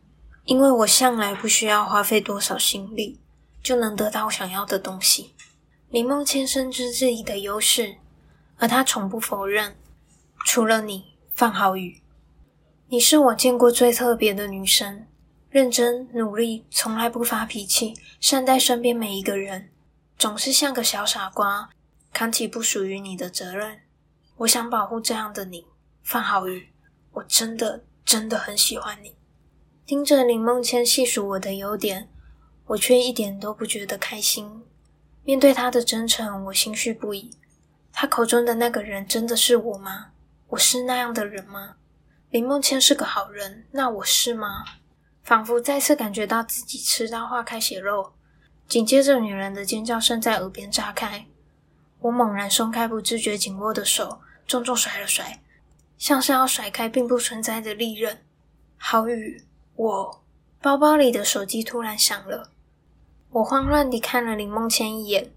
[0.43, 3.21] 因为我向来不需要花费多少心力。
[3.63, 5.33] 就能得到想要的东西。
[5.89, 7.95] 林梦谦深知自己的优势，
[8.57, 9.77] 而他从不否认。
[10.45, 12.01] 除了你，范好宇，
[12.91, 15.05] 你是我见过最特别的女生。
[15.51, 19.69] 认真努力，从来不发脾气，善待身边每一个人，
[20.17, 21.69] 总是像个小傻瓜，
[22.11, 23.81] 扛起不属于你的责任。
[24.37, 25.67] 我想保护这样的你，
[26.01, 26.69] 范浩宇。
[27.11, 29.13] 我真的真的很喜欢你。
[29.85, 32.09] 听着林梦谦细数我的优点。
[32.65, 34.63] 我却一点都不觉得开心。
[35.23, 37.31] 面对他的真诚，我心绪不已。
[37.91, 40.07] 他口中的那个人真的是我吗？
[40.49, 41.75] 我是那样的人吗？
[42.31, 44.63] 林梦谦是个好人，那我是吗？
[45.23, 48.13] 仿佛再次感觉到自己吃到化开血肉。
[48.67, 51.25] 紧接着，女人的尖叫声在耳边炸开。
[52.01, 55.41] 我猛然松开不自觉紧握的手，重重甩了甩，
[55.97, 58.21] 像是要甩开并不存在的利刃。
[58.77, 59.43] 好雨，
[59.75, 60.23] 我
[60.61, 62.51] 包包里的手机突然响了。
[63.31, 65.31] 我慌乱地看了林梦谦一眼，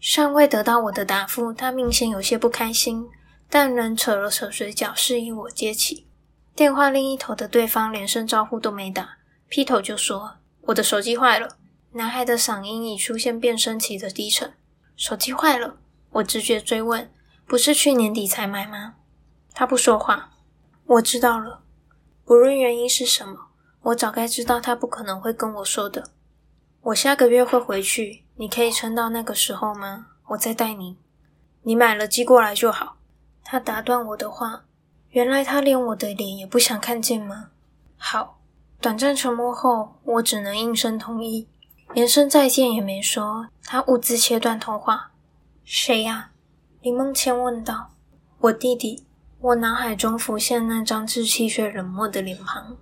[0.00, 3.06] 尚未得到我的答复，他明显有些不开心，
[3.50, 6.05] 但仍扯了扯嘴角，示意我接起
[6.56, 6.88] 电话。
[6.88, 10.38] 另一头的对方连声招呼都没打，劈头就说
[10.68, 11.58] ：“我的手机坏了。”
[11.92, 14.54] 男孩的嗓音已出现变声期的低沉。
[14.96, 15.76] 手机坏了？
[16.12, 17.12] 我直觉追问
[17.46, 18.94] ：“不是去年底才买吗？”
[19.52, 20.30] 他不说话。
[20.86, 21.60] 我知道了，
[22.24, 23.48] 不论原因是什么，
[23.82, 26.10] 我早该知道他不可能会跟我说的。
[26.80, 30.06] 我下个月会回去，你可以撑到那个时候吗？
[30.28, 30.96] 我再带你。
[31.62, 32.96] 你买了寄过来就好。
[33.44, 34.64] 他打断我的话，
[35.10, 37.50] 原来他连我的脸也不想看见吗？
[37.96, 38.34] 好。
[38.78, 41.48] 短暂沉默后，我只能应声同意，
[41.94, 43.48] 连声再见也没说。
[43.64, 45.12] 他兀自切断通话。
[45.64, 46.30] 谁呀？
[46.82, 47.90] 林梦谦问道。
[48.38, 49.04] 我弟弟。
[49.40, 52.76] 我脑海中浮现那张稚气却冷漠的脸庞。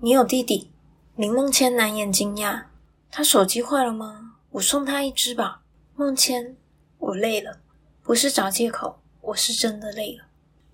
[0.00, 0.70] 你有弟弟？
[1.16, 2.64] 林梦谦难掩惊讶
[3.10, 4.34] ：“他手机坏了吗？
[4.50, 5.62] 我送他一只吧。”
[5.96, 6.56] 梦谦，
[6.98, 7.58] 我累了，
[8.02, 10.24] 不是找借口，我是真的累了。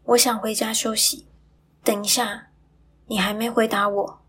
[0.04, 1.26] 我想回家休息。
[1.82, 2.48] 等一下，
[3.06, 4.20] 你还没回答我，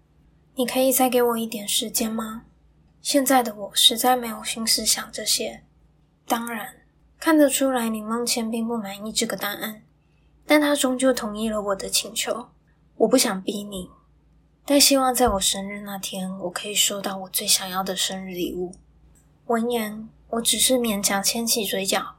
[0.56, 2.44] 你可以再给我一点时间吗？
[3.02, 5.64] 现在的我实在没有心思想这些。
[6.28, 6.82] 当然，
[7.20, 9.84] 看得出来林梦谦并不满意这个答案，
[10.46, 12.48] 但他终究同意了我的请求。
[12.98, 13.90] 我不想逼你，
[14.66, 18.74] 但希望在我生日那天，我可以收到我最想要的生日礼物。
[19.48, 22.16] 闻言，我只是勉强牵起嘴角，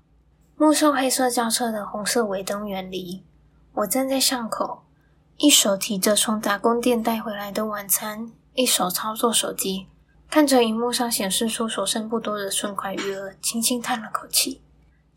[0.56, 3.24] 目送黑色轿车的红色尾灯远离。
[3.76, 4.84] 我站在巷口，
[5.36, 9.86] 一手提着从打工店带回来的晚餐，一手操作手机，
[10.30, 14.62] 看着荧幕上显示出所剩不多的存款余额，轻轻叹了口气。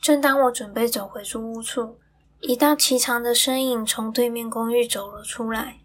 [0.01, 1.99] 正当我准备走回租屋处，
[2.41, 5.77] 一道颀长的身影从对面公寓走了出来，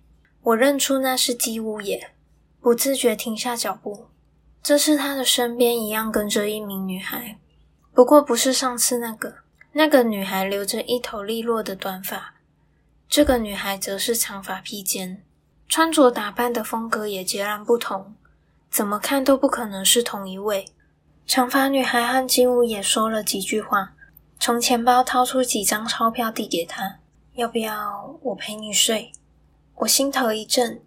[0.42, 2.10] 我认出那是姬无野，
[2.60, 4.08] 不自觉停下脚步。
[4.60, 7.38] 这次他的身边一样跟着一名女孩，
[7.92, 9.32] 不过不是上次那个。
[9.76, 12.33] 那个女孩留着一头利落的短发，
[13.08, 15.24] 这个女孩则是长发披肩，
[15.68, 18.14] 穿着打扮的风格也截然不同，
[18.70, 20.66] 怎么看都不可能是同一位。
[21.26, 23.92] 长发女孩和姬无野说了几句话。
[24.40, 26.98] 从钱包掏出几张钞票递给他，
[27.34, 29.10] 要不要我陪你睡？
[29.76, 30.82] 我心头一震，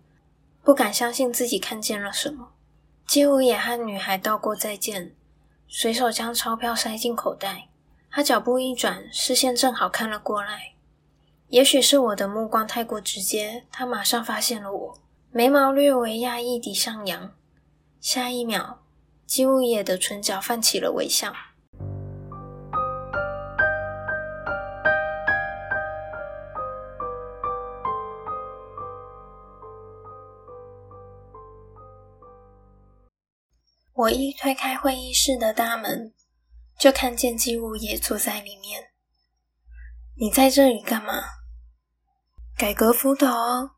[0.63, 2.49] 不敢相信自己看见了什么。
[3.07, 5.15] 街舞也和女孩道过再见，
[5.67, 7.69] 随手将钞票塞进口袋。
[8.11, 10.73] 他脚步一转，视线正好看了过来。
[11.49, 14.99] 也许是我的目光太过直接，他马上发现了我，
[15.31, 17.33] 眉毛略微压抑地上扬。
[18.01, 18.83] 下一秒，
[19.25, 21.33] 姬物野的唇角泛起了微笑。
[33.93, 36.13] 我一推开会议室的大门，
[36.77, 38.89] 就看见姬无野坐在里面。
[40.19, 41.36] 你在这里干嘛？
[42.57, 43.71] 改革辅导哦。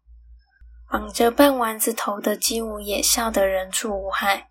[0.90, 4.48] 绑着半丸子头的姬无野笑得人畜无害，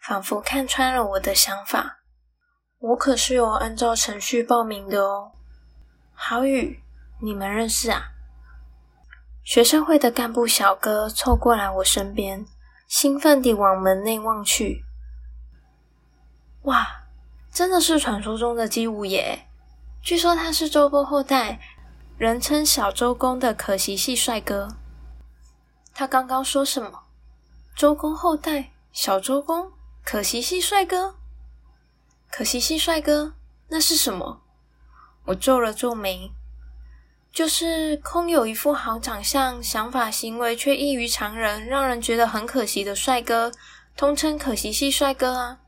[0.00, 1.98] 仿佛看穿了我的想法。
[2.78, 5.32] 我可是有按照程序报名的哦。
[6.14, 6.82] 郝宇，
[7.20, 8.12] 你们认识啊？
[9.44, 12.46] 学生会的干部小哥凑过来我身边，
[12.88, 14.84] 兴奋地往门内望去。
[16.62, 17.04] 哇，
[17.52, 19.46] 真的是传说中的姬无野！
[20.02, 21.60] 据说他是周波后代，
[22.18, 24.68] 人称小周公的可惜系帅哥。
[25.92, 27.02] 他刚刚说什么？
[27.76, 29.70] 周公后代，小周公，
[30.02, 31.16] 可惜系帅哥？
[32.30, 33.34] 可惜系帅哥，
[33.68, 34.40] 那是什么？
[35.26, 36.32] 我皱了皱眉，
[37.30, 43.52] 就是空有一副好长相，想法行为却异于常人，让人觉得很可惜的帅哥，
[43.94, 45.58] 通称可惜系帅哥啊。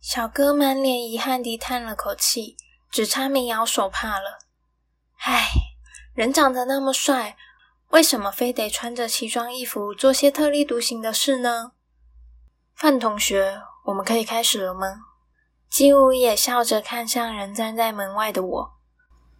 [0.00, 2.56] 小哥满脸遗憾地叹了口气，
[2.92, 4.43] 只差没摇手帕了。
[5.26, 5.48] 唉，
[6.12, 7.34] 人长得那么帅，
[7.88, 11.72] 为什么非得穿着奇装异服做些特立独行的事呢？
[12.74, 15.00] 范同学，我们可以开始了吗？
[15.70, 18.74] 姬无也笑着看向仍站在门外的我。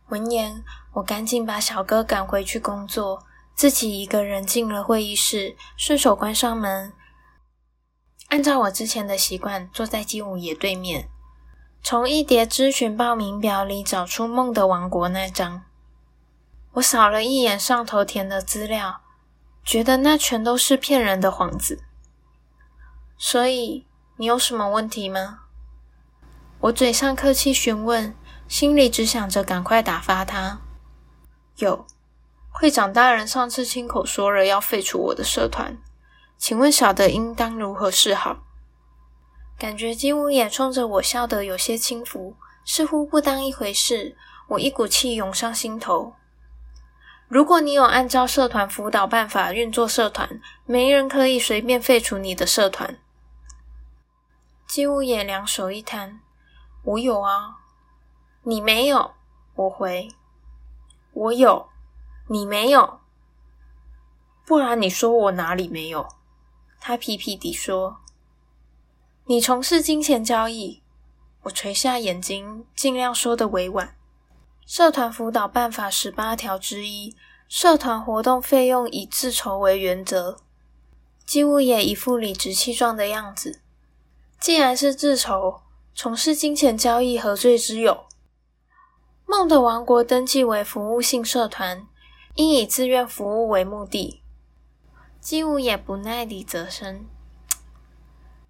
[0.08, 3.22] 闻言，我赶紧把小哥赶回去工作，
[3.54, 6.94] 自己一个人进了会议室，顺手关上门。
[8.28, 11.10] 按照我之前的习惯，坐在姬武野对面，
[11.82, 15.66] 从一叠咨询报名表里找出《梦的王国》那张。
[16.74, 19.00] 我扫了一眼上头填的资料，
[19.64, 21.84] 觉得那全都是骗人的幌子。
[23.16, 25.40] 所以，你有什么问题吗？
[26.60, 28.16] 我嘴上客气询问，
[28.48, 30.60] 心里只想着赶快打发他。
[31.58, 31.86] 有，
[32.50, 35.78] 会长大人上次亲口说了要废除我的社团。
[36.36, 38.38] 请问小的应当如何是好？
[39.56, 42.34] 感觉金无眼冲着我笑得有些轻浮，
[42.64, 44.16] 似乎不当一回事。
[44.48, 46.14] 我一股气涌上心头。
[47.28, 52.98] 如果你有按照社团辅导办法运作社团，没人可以随便废除你的社团。
[54.66, 56.20] 金无野两手一摊
[56.84, 57.56] ：“我有啊，
[58.42, 59.12] 你没有。”
[59.56, 60.08] 我回
[61.12, 61.68] ：“我有，
[62.28, 63.00] 你没有。
[64.44, 66.08] 不然你说我哪里没有？”
[66.80, 68.00] 他皮皮地说
[69.26, 70.82] ：“你从事金钱交易。”
[71.44, 73.96] 我垂下眼睛，尽量说的委婉。
[74.66, 77.14] 社团辅导办法十八条之一，
[77.48, 80.38] 社团活动费用以自筹为原则。
[81.26, 83.60] 姬无也一副理直气壮的样子。
[84.40, 85.62] 既然是自筹，
[85.94, 88.06] 从事金钱交易何罪之有？
[89.26, 91.86] 梦的王国登记为服务性社团，
[92.34, 94.22] 应以自愿服务为目的。
[95.20, 97.06] 姬无也不耐理则声：“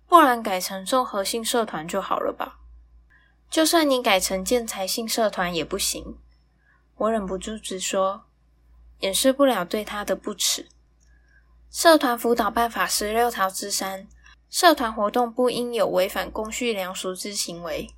[0.08, 2.58] 不然改成综合性社团就好了吧？
[3.54, 6.18] 就算你改成建材性社团也不行。”
[6.98, 8.24] 我忍不住直说，
[8.98, 10.66] 掩饰不了对他的不耻。
[11.70, 14.08] 社团辅导办法十六条之三，
[14.50, 17.94] 社团活动不应有违反公序良俗之行为。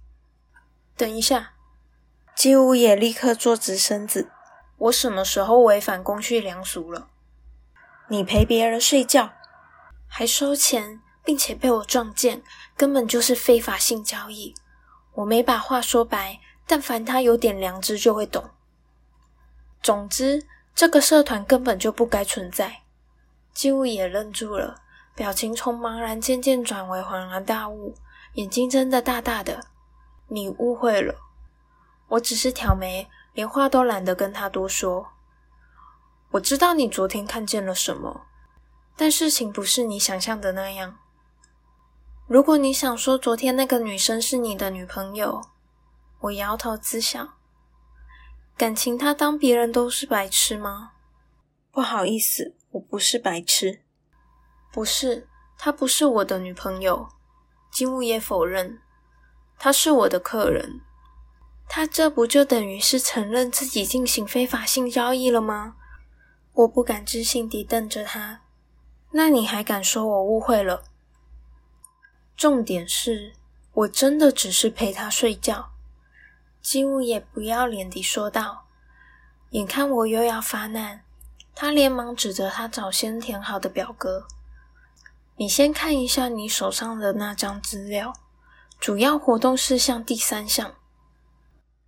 [0.95, 1.55] 等一下，
[2.35, 4.31] 姬无也立刻坐直身子。
[4.77, 7.09] 我什么时候违反公序良俗了？
[8.11, 9.33] 你陪别人睡觉，
[10.07, 12.43] 还收钱，并且被我撞见，
[12.77, 14.55] 根本就是非法性交易。
[15.17, 18.51] 我没把话说白，但凡他有点良知就会懂。
[19.83, 22.83] 总之，这个社团根本就不该存在。
[23.55, 24.83] 姬物也愣住了，
[25.15, 27.95] 表情从茫然渐渐转为恍然大悟，
[28.35, 29.69] 眼睛睁得大大的。
[30.29, 31.15] 你误会了，
[32.09, 35.13] 我只是挑眉，连话都懒得跟他多说。
[36.33, 38.27] 我知道你昨天看见了什么，
[38.95, 40.99] 但事情不是你想象的那样。
[42.29, 45.41] 如果你想说昨天那个女生是你的女朋友，
[46.23, 47.35] 我摇头自笑。
[48.57, 50.95] 感情他当别人都是白痴吗？
[51.71, 53.83] 不好意思，我不是白痴。
[54.73, 57.09] 不是，她不是我的女朋友。
[57.71, 58.81] 金木也否认，
[59.57, 60.81] 她是我的客人。
[61.69, 65.77] 他这不就等于是承认自己进行非法性交易了吗？
[66.53, 68.43] 我不敢置信地瞪着他，
[69.13, 70.83] 那你还敢说我误会了？
[72.37, 73.33] 重点是
[73.73, 75.73] 我真的只是陪他睡觉。
[76.61, 78.67] 金物也不要脸地说道。
[79.51, 81.05] 眼看我又要发难，
[81.55, 84.27] 他连忙指着他早先填好的表格
[85.39, 88.13] ：“你先看一下你手上的那张资料，
[88.79, 90.75] 主要活动事项第三项。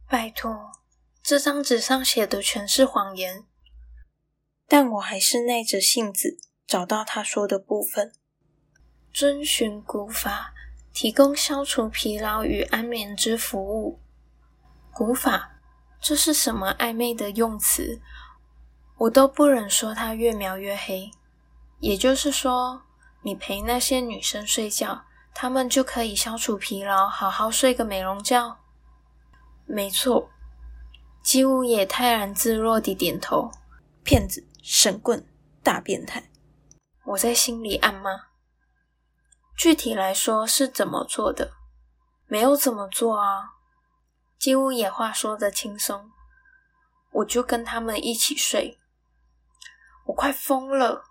[0.09, 0.71] 拜托，
[1.23, 3.45] 这张纸上写的全是谎言。”
[4.69, 8.13] 但我还是耐着性子找到他说的部分：
[9.19, 10.55] 遵循古法，
[10.93, 13.99] 提供消除疲劳与安眠之服务。
[14.93, 15.59] 古法，
[16.01, 18.01] 这是什么暧昧的用词？
[18.97, 21.11] 我都不忍说它越描越黑。
[21.81, 22.83] 也就是说，
[23.23, 25.03] 你陪那些女生睡觉，
[25.35, 28.59] 她们就可以消除疲劳，好好睡个美容觉？
[29.67, 30.31] 没错。
[31.25, 33.51] 姬无也泰然自若地点头。
[34.05, 34.47] 骗子！
[34.63, 35.27] 神棍，
[35.65, 36.31] 大变态！
[37.05, 38.28] 我在心里暗骂。
[39.59, 41.51] 具体来说是怎么做的？
[42.29, 43.55] 没有怎么做啊。
[44.39, 46.13] 几乎也话说的轻松，
[47.11, 48.79] 我就跟他们一起睡。
[50.07, 51.03] 我快疯了！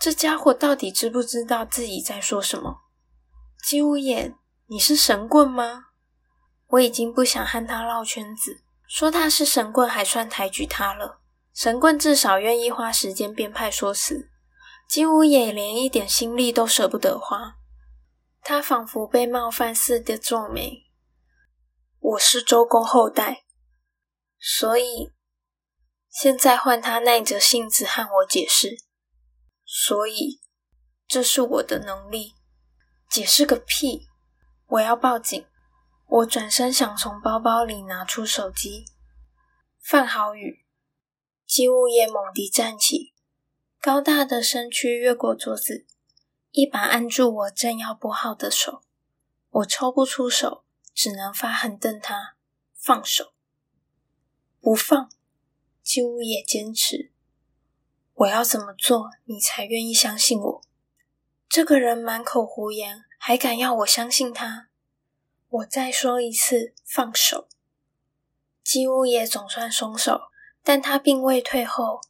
[0.00, 2.80] 这家伙到底知不知道自己在说什么？
[3.62, 4.34] 姬无眼，
[4.68, 5.88] 你是神棍吗？
[6.68, 11.20] 我已经不想和他绕圈子，说他是神棍还算抬举他了。
[11.52, 14.30] 神棍至少愿意花时间编派说辞，
[14.88, 17.56] 金无野连一点心力都舍不得花。
[18.46, 20.84] 他仿佛被冒犯似的皱眉。
[21.98, 23.46] 我是周公后代，
[24.38, 25.14] 所以
[26.10, 28.76] 现在换他耐着性子和我解释。
[29.64, 30.42] 所以
[31.06, 32.34] 这是我的能力，
[33.08, 34.08] 解释个屁！
[34.66, 35.46] 我要报警！
[36.06, 38.84] 我转身想从包包里拿出手机，
[39.82, 40.66] 范好宇。
[41.46, 43.14] 姬物也猛地站起，
[43.80, 45.86] 高大的身躯越过桌子，
[46.56, 48.82] 一把按住我正要拨号的手。
[49.50, 52.36] 我抽不出手，只能发狠瞪他
[52.78, 53.32] ：“放手！”
[54.62, 55.10] 不放！
[55.82, 57.10] 姬物也坚持。
[58.14, 60.62] 我要怎么做，你才愿意相信我？
[61.48, 64.68] 这个人满口胡言，还敢要我相信他？
[65.48, 67.48] 我再说一次：放手！
[68.62, 70.30] 姬物也总算松手。
[70.62, 72.00] 但他并未退后，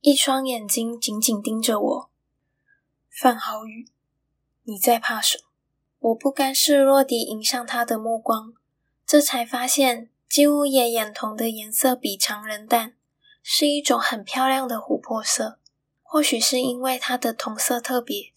[0.00, 2.10] 一双眼睛紧紧盯着我。
[3.16, 3.86] 范好宇，
[4.64, 5.44] 你在怕什么？
[6.00, 8.54] 我不甘示弱地迎向他的目光，
[9.06, 12.96] 这才发现金乌野眼瞳的颜色比常人淡，
[13.40, 15.60] 是一种很漂亮的琥珀色。
[16.02, 18.32] 或许是因为他的瞳色特别，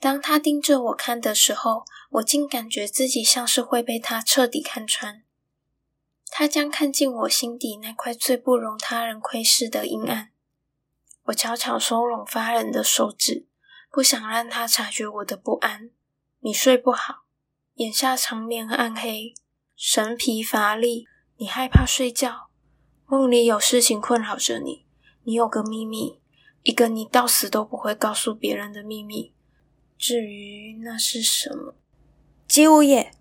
[0.00, 5.22] 当他盯着我看的时候，我竟感觉自己像是会被他彻底看穿。
[6.26, 10.32] 他将看进我心底那块最不容他人窥视的阴暗。
[11.26, 13.46] 我悄悄收拢发冷的手指，
[13.96, 15.88] 不想让他察觉我的不安。
[16.40, 17.24] 你睡不好，
[17.76, 19.32] 眼下长眠暗黑，
[19.74, 21.06] 神疲乏力。
[21.38, 22.50] 你害怕睡觉，
[23.06, 24.84] 梦里有事情困扰着你。
[25.22, 26.20] 你有个秘密，
[26.62, 29.32] 一个你到死都不会告诉别人的秘密。
[29.96, 31.74] 至于那是什么，
[32.46, 33.12] 姬无夜，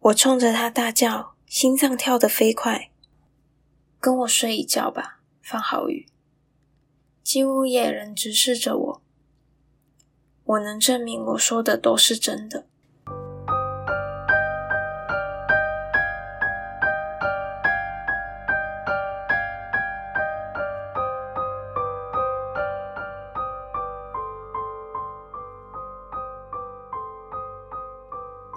[0.00, 1.34] 我冲着他大叫。
[1.44, 2.90] 心脏跳得飞快，
[4.00, 6.08] 跟我睡一觉吧，方好宇。
[7.22, 9.03] 金乌夜人直视着我，
[10.44, 12.64] 我能证明我说的都是真的。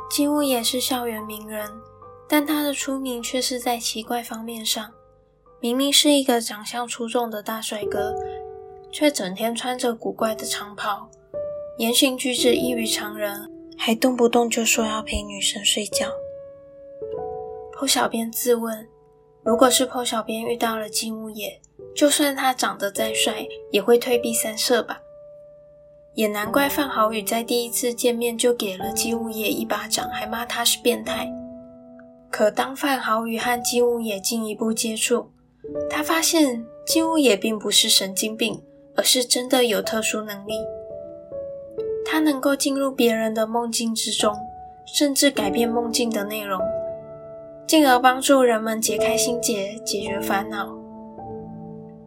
[0.10, 1.80] 金屋也是校园名人，
[2.28, 4.92] 但他的出名却是在奇怪方面上。
[5.60, 8.16] 明明是一个长相出众的大帅哥，
[8.92, 11.08] 却整天穿着古怪的长袍，
[11.78, 16.08] 言行举止异于常人，还动不动就说要陪女生睡觉。
[17.72, 18.88] 破小编自问：
[19.44, 21.62] 如果是破小编遇到了金屋野，
[21.96, 25.00] 就算他长得再帅，也会退避三舍吧？
[26.16, 31.30] 也难怪范豪宇在第一次见面就给了金屋野一巴掌，还骂他是变态。
[32.32, 35.30] 可当范豪宇和金屋野进一步接触，
[35.88, 38.60] 他发现金屋也并不是神经病，
[38.96, 40.56] 而是真的有特殊能力。
[42.10, 44.34] 他能够进入别人的梦境之中，
[44.86, 46.62] 甚至改变梦境的内容，
[47.68, 50.74] 进而帮助人们解开心结、解决烦恼。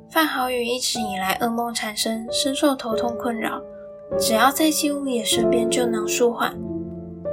[0.09, 3.61] 范好宇一直以来噩梦缠身，深受头痛困扰，
[4.18, 6.59] 只要在金屋野身边就能舒缓，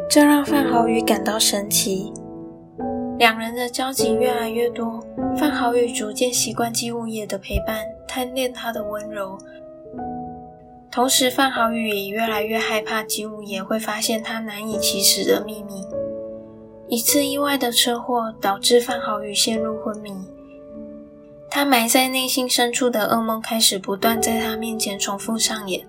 [0.10, 2.12] 这让范好宇感到神奇。
[3.18, 5.02] 两人的交集越来越多，
[5.38, 9.38] 范好宇逐渐习惯姬物野的陪伴，贪恋他的温柔。
[10.98, 15.86] 同时，范豪宇也越来越害怕姬物野会发现他难以启齿的秘密。
[16.88, 20.12] 一次意外的车祸导致范豪宇陷入昏迷，
[21.52, 25.86] 他埋在内心深处的噩梦开始不断在他面前重复上演，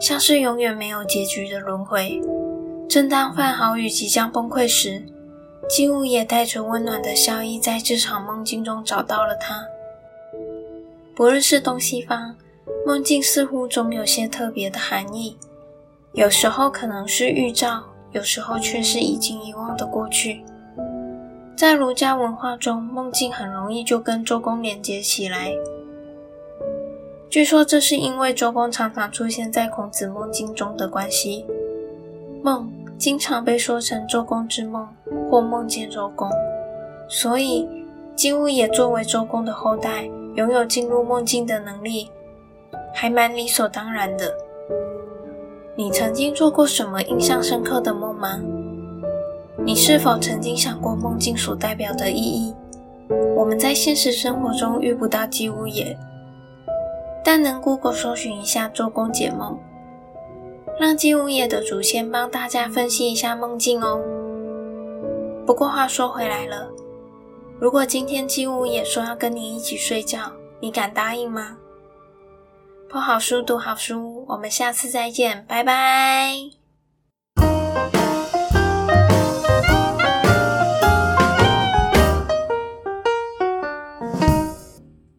[0.00, 2.18] 像是永远没有结局的轮回。
[2.88, 5.04] 正当范豪宇即将崩溃时，
[5.68, 9.62] 金吾也带着温暖的笑意，在这场梦境中找到了他。
[11.14, 12.34] 不论是东西方，
[12.86, 15.36] 梦境似乎总有些特别的含义。
[16.12, 20.42] 有时候可能是预兆，有时候却是已经遗忘的过去。
[21.56, 25.52] 在儒家文化中，梦境很容易就跟周公连接起来。
[27.28, 31.44] 据说这是因为周公常常出现在孔子梦境中的关系。
[32.42, 32.70] 梦。
[32.98, 34.88] 经常被说成周公之梦
[35.30, 36.28] 或梦见周公，
[37.08, 37.64] 所以
[38.16, 42.10] 金乌也作为周公的后代，拥有进入梦境的能力，
[43.00, 44.34] 还蛮理所当然的。
[45.76, 48.40] 你曾经做过什么印象深刻的梦吗？
[49.64, 52.52] 你是否曾经想过梦境所代表的意义？
[53.36, 55.96] 我们在现实生活中遇不到金乌也，
[57.24, 59.56] 但能 Google 搜寻一下周公解梦。
[60.80, 64.00] 让姬无野的祖先帮大家分析一下梦境哦。
[65.46, 66.68] 不过话说回来了，
[67.60, 70.18] 如果今天姬无野说要跟你一起睡觉，
[70.58, 71.58] 你敢答应吗？
[72.90, 76.57] 不好书，读好书，我们下次再见，拜拜。